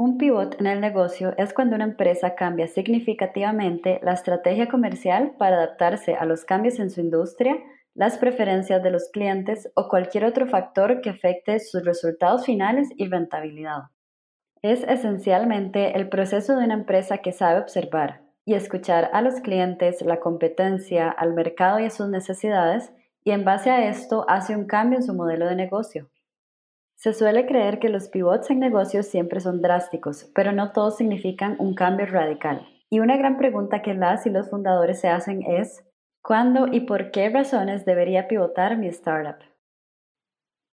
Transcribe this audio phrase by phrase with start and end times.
[0.00, 5.56] Un pivot en el negocio es cuando una empresa cambia significativamente la estrategia comercial para
[5.56, 7.56] adaptarse a los cambios en su industria,
[7.94, 13.08] las preferencias de los clientes o cualquier otro factor que afecte sus resultados finales y
[13.08, 13.86] rentabilidad.
[14.62, 20.00] Es esencialmente el proceso de una empresa que sabe observar y escuchar a los clientes,
[20.02, 22.92] la competencia, al mercado y sus necesidades
[23.24, 26.08] y en base a esto hace un cambio en su modelo de negocio.
[27.00, 31.54] Se suele creer que los pivots en negocios siempre son drásticos, pero no todos significan
[31.60, 32.66] un cambio radical.
[32.90, 35.84] Y una gran pregunta que las y los fundadores se hacen es,
[36.24, 39.36] ¿cuándo y por qué razones debería pivotar mi startup?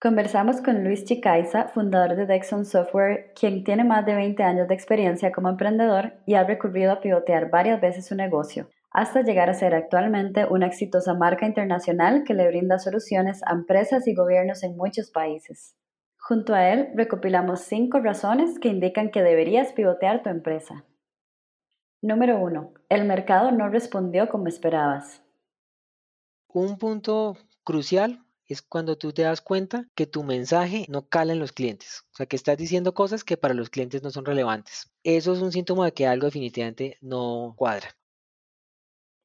[0.00, 4.74] Conversamos con Luis Chicaiza, fundador de Dexon Software, quien tiene más de 20 años de
[4.74, 9.54] experiencia como emprendedor y ha recurrido a pivotear varias veces su negocio, hasta llegar a
[9.54, 14.76] ser actualmente una exitosa marca internacional que le brinda soluciones a empresas y gobiernos en
[14.76, 15.74] muchos países.
[16.24, 20.84] Junto a él, recopilamos cinco razones que indican que deberías pivotear tu empresa.
[22.00, 22.72] Número 1.
[22.88, 25.20] El mercado no respondió como esperabas.
[26.46, 31.40] Un punto crucial es cuando tú te das cuenta que tu mensaje no cala en
[31.40, 32.04] los clientes.
[32.12, 34.92] O sea, que estás diciendo cosas que para los clientes no son relevantes.
[35.02, 37.88] Eso es un síntoma de que algo definitivamente no cuadra.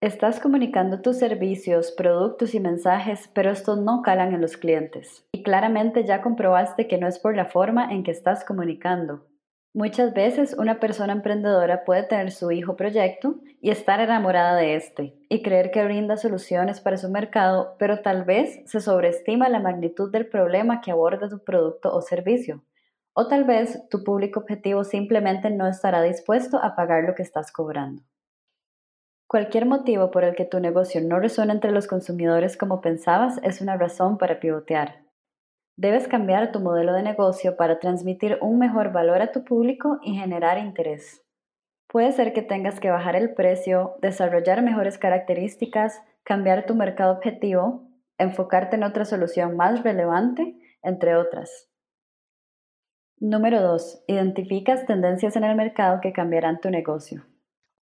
[0.00, 5.24] Estás comunicando tus servicios, productos y mensajes, pero estos no calan en los clientes.
[5.42, 9.26] Claramente ya comprobaste que no es por la forma en que estás comunicando.
[9.72, 15.14] Muchas veces una persona emprendedora puede tener su hijo proyecto y estar enamorada de este
[15.28, 20.10] y creer que brinda soluciones para su mercado, pero tal vez se sobreestima la magnitud
[20.10, 22.64] del problema que aborda tu producto o servicio.
[23.12, 27.52] O tal vez tu público objetivo simplemente no estará dispuesto a pagar lo que estás
[27.52, 28.02] cobrando.
[29.28, 33.60] Cualquier motivo por el que tu negocio no resuena entre los consumidores como pensabas es
[33.60, 35.09] una razón para pivotear.
[35.80, 40.14] Debes cambiar tu modelo de negocio para transmitir un mejor valor a tu público y
[40.14, 41.24] generar interés.
[41.88, 47.88] Puede ser que tengas que bajar el precio, desarrollar mejores características, cambiar tu mercado objetivo,
[48.18, 51.70] enfocarte en otra solución más relevante, entre otras.
[53.18, 54.04] Número 2.
[54.06, 57.24] Identificas tendencias en el mercado que cambiarán tu negocio.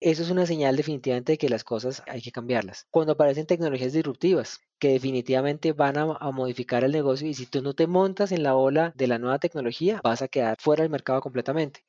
[0.00, 2.86] Eso es una señal definitivamente de que las cosas hay que cambiarlas.
[2.90, 7.74] Cuando aparecen tecnologías disruptivas que definitivamente van a, modificar el negocio y si tú no
[7.74, 11.20] te montas en la ola de la nueva tecnología, vas a quedar fuera del mercado
[11.20, 11.84] completamente.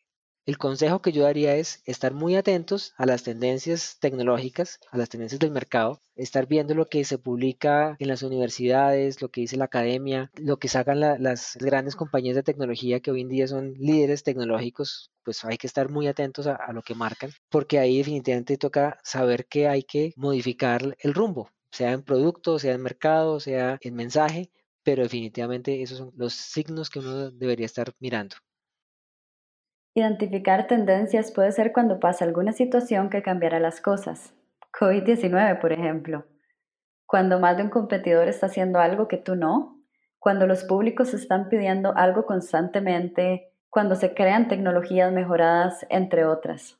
[0.45, 5.09] El consejo que yo daría es estar muy atentos a las tendencias tecnológicas, a las
[5.09, 9.57] tendencias del mercado, estar viendo lo que se publica en las universidades, lo que dice
[9.57, 13.73] la academia, lo que sacan las grandes compañías de tecnología que hoy en día son
[13.79, 17.97] líderes tecnológicos, pues hay que estar muy atentos a, a lo que marcan, porque ahí
[17.97, 23.39] definitivamente toca saber que hay que modificar el rumbo, sea en producto, sea en mercado,
[23.39, 24.51] sea en mensaje,
[24.83, 28.35] pero definitivamente esos son los signos que uno debería estar mirando.
[29.93, 34.33] Identificar tendencias puede ser cuando pasa alguna situación que cambiará las cosas.
[34.79, 36.25] COVID-19, por ejemplo.
[37.05, 39.81] Cuando más de un competidor está haciendo algo que tú no.
[40.17, 43.51] Cuando los públicos están pidiendo algo constantemente.
[43.69, 46.79] Cuando se crean tecnologías mejoradas, entre otras.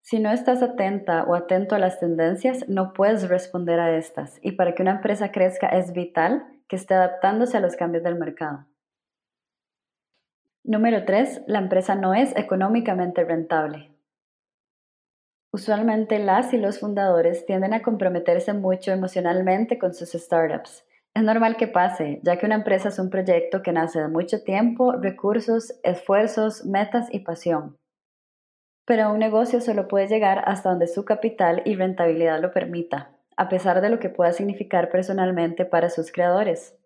[0.00, 4.38] Si no estás atenta o atento a las tendencias, no puedes responder a estas.
[4.40, 8.14] Y para que una empresa crezca es vital que esté adaptándose a los cambios del
[8.14, 8.64] mercado.
[10.68, 11.42] Número 3.
[11.46, 13.92] La empresa no es económicamente rentable.
[15.52, 20.84] Usualmente las y los fundadores tienden a comprometerse mucho emocionalmente con sus startups.
[21.14, 24.42] Es normal que pase, ya que una empresa es un proyecto que nace de mucho
[24.42, 27.76] tiempo, recursos, esfuerzos, metas y pasión.
[28.84, 33.48] Pero un negocio solo puede llegar hasta donde su capital y rentabilidad lo permita, a
[33.48, 36.76] pesar de lo que pueda significar personalmente para sus creadores.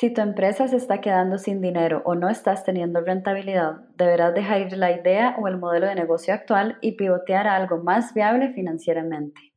[0.00, 4.62] Si tu empresa se está quedando sin dinero o no estás teniendo rentabilidad, deberás dejar
[4.62, 8.54] ir la idea o el modelo de negocio actual y pivotear a algo más viable
[8.54, 9.52] financieramente.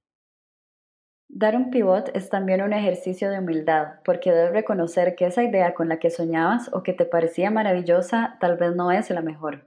[1.30, 5.74] Dar un pivot es también un ejercicio de humildad, porque debes reconocer que esa idea
[5.74, 9.66] con la que soñabas o que te parecía maravillosa tal vez no es la mejor.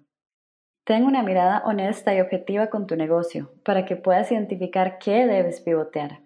[0.84, 5.62] Ten una mirada honesta y objetiva con tu negocio para que puedas identificar qué debes
[5.62, 6.25] pivotear.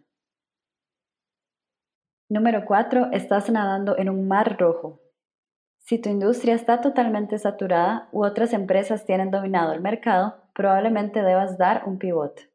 [2.31, 3.09] Número 4.
[3.11, 5.01] Estás nadando en un mar rojo.
[5.81, 11.59] Si tu industria está totalmente saturada u otras empresas tienen dominado el mercado, probablemente debas
[11.59, 12.49] dar un pivot.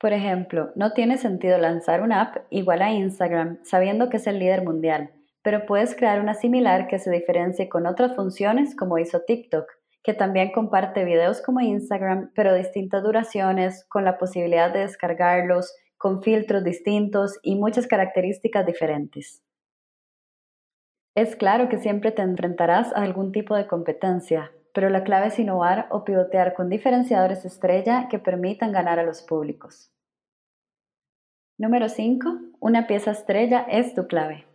[0.00, 4.40] Por ejemplo, no tiene sentido lanzar una app igual a Instagram sabiendo que es el
[4.40, 9.20] líder mundial, pero puedes crear una similar que se diferencie con otras funciones como hizo
[9.20, 9.70] TikTok,
[10.02, 16.22] que también comparte videos como Instagram, pero distintas duraciones, con la posibilidad de descargarlos, con
[16.22, 19.44] filtros distintos y muchas características diferentes.
[21.14, 25.38] Es claro que siempre te enfrentarás a algún tipo de competencia, pero la clave es
[25.38, 29.92] innovar o pivotear con diferenciadores estrella que permitan ganar a los públicos.
[31.58, 32.38] Número 5.
[32.60, 34.46] Una pieza estrella es tu clave.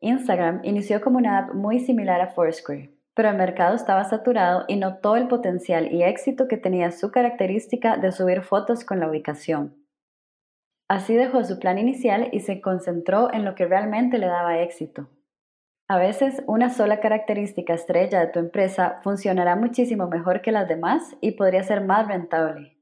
[0.00, 4.76] Instagram inició como una app muy similar a Foursquare, pero el mercado estaba saturado y
[4.76, 9.81] notó el potencial y éxito que tenía su característica de subir fotos con la ubicación.
[10.88, 15.08] Así dejó su plan inicial y se concentró en lo que realmente le daba éxito,
[15.92, 21.14] a veces una sola característica estrella de tu empresa funcionará muchísimo mejor que las demás
[21.20, 22.78] y podría ser más rentable.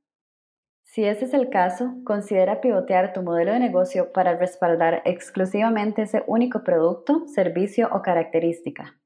[0.84, 6.22] Si ese es el caso, considera pivotear tu modelo de negocio para respaldar exclusivamente ese
[6.28, 8.96] único producto, servicio o característica.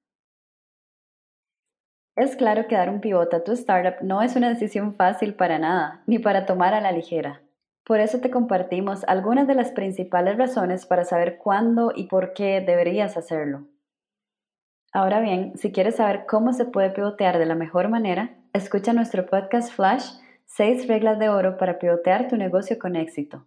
[2.14, 5.58] Es claro que dar un pivote a tu startup no es una decisión fácil para
[5.58, 7.41] nada, ni para tomar a la ligera.
[7.84, 12.62] Por eso te compartimos algunas de las principales razones para saber cuándo y por qué
[12.62, 13.66] deberías hacerlo.
[14.92, 19.26] Ahora bien, si quieres saber cómo se puede pivotear de la mejor manera, escucha nuestro
[19.26, 20.12] podcast Flash,
[20.46, 23.44] 6 reglas de oro para pivotear tu negocio con éxito.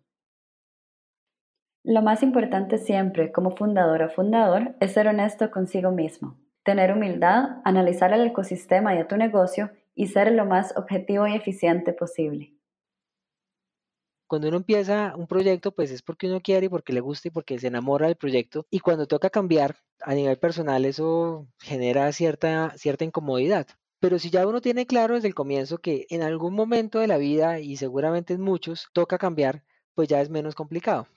[1.83, 7.61] Lo más importante siempre, como fundador o fundador, es ser honesto consigo mismo, tener humildad,
[7.63, 12.56] analizar el ecosistema y a tu negocio y ser lo más objetivo y eficiente posible.
[14.27, 17.31] Cuando uno empieza un proyecto, pues es porque uno quiere y porque le gusta y
[17.31, 18.65] porque se enamora del proyecto.
[18.69, 23.67] Y cuando toca cambiar a nivel personal, eso genera cierta, cierta incomodidad.
[23.99, 27.17] Pero si ya uno tiene claro desde el comienzo que en algún momento de la
[27.17, 29.63] vida, y seguramente en muchos, toca cambiar,
[29.95, 31.07] pues ya es menos complicado.